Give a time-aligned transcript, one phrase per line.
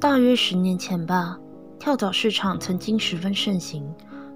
[0.00, 1.36] 大约十年前吧，
[1.76, 3.84] 跳蚤市场曾经十分盛行。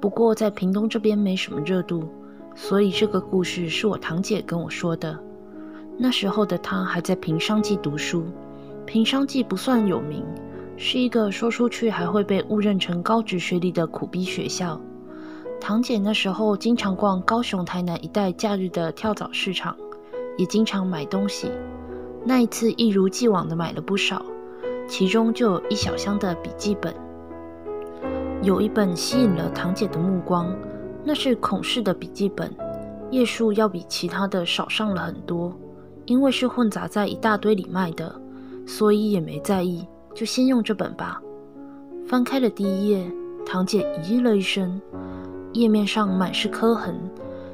[0.00, 2.08] 不过在屏东这边没什么热度，
[2.56, 5.16] 所以这个故事是我堂姐跟我说的。
[5.96, 8.24] 那时候的她还在平商记读书，
[8.84, 10.24] 平商记不算有名，
[10.76, 14.80] 是一个说出去还会被误认成高职学历的苦逼学校。
[15.60, 19.76] 堂姐那时候经常逛高雄、台南一带假日的跳蚤市场，
[20.36, 21.48] 也经常买东西。
[22.24, 24.20] 那一次一如既往的买了不少。
[24.86, 26.94] 其中就有一小箱的笔记本，
[28.42, 30.54] 有一本吸引了堂姐的目光，
[31.04, 32.54] 那是孔氏的笔记本，
[33.10, 35.52] 页数要比其他的少上了很多。
[36.06, 38.14] 因为是混杂在一大堆里卖的，
[38.66, 41.18] 所以也没在意，就先用这本吧。
[42.06, 43.10] 翻开了第一页，
[43.46, 44.78] 堂姐咦了一声，
[45.54, 46.94] 页面上满是磕痕，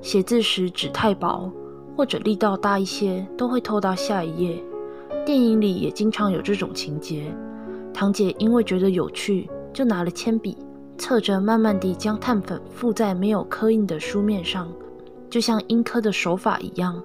[0.00, 1.50] 写字时纸太薄，
[1.96, 4.62] 或者力道大一些，都会透到下一页。
[5.26, 7.34] 电影里也经常有这种情节。
[7.92, 10.56] 堂姐因为觉得有趣，就拿了铅笔，
[10.96, 14.68] 侧着慢慢地将碳粉附在没有刻印的书面上，
[15.28, 17.02] 就像印刻的手法一样。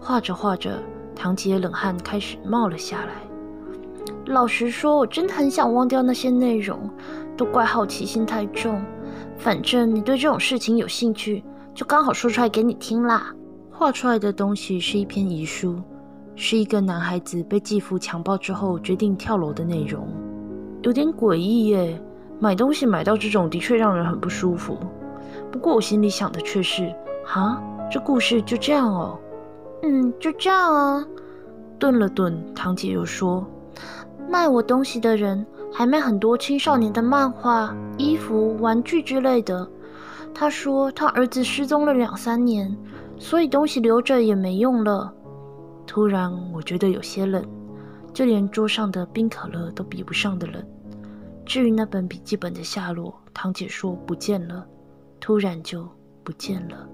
[0.00, 0.82] 画着画着，
[1.14, 3.22] 堂姐冷汗开始冒了下来。
[4.26, 6.90] 老实说，我真的很想忘掉那些内容，
[7.36, 8.84] 都怪好奇心太重。
[9.38, 13.32] 反正你对这种事情有兴趣，就刚好说出来给你听啦。
[13.70, 15.80] 画出来的东西是一篇遗书。
[16.36, 20.08] 是一个男孩子被继父强暴之后决定跳楼的内容，
[20.82, 22.00] 有点诡异耶。
[22.40, 24.76] 买东西买到这种的确让人很不舒服。
[25.52, 26.92] 不过我心里想的却是，
[27.24, 29.18] 哈，这故事就这样哦。
[29.82, 31.06] 嗯，就这样啊。
[31.78, 33.46] 顿了顿，堂姐又说，
[34.28, 39.66] 卖我东西的人还卖很多青少年的漫画、衣服、玩具之类的。
[40.34, 42.76] 他说他儿子失踪了两三年，
[43.18, 45.12] 所以东西留着也没用了。
[45.86, 47.44] 突然，我觉得有些冷，
[48.12, 50.64] 就连桌上的冰可乐都比不上的冷。
[51.46, 54.66] 至于那本笔记本的下落，堂姐说不见了，
[55.20, 55.88] 突然就
[56.22, 56.88] 不见了。